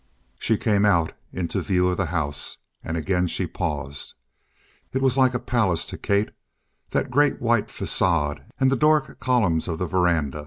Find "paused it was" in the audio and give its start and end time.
3.45-5.15